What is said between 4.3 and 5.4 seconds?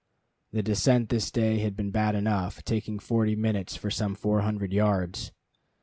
hundred yards.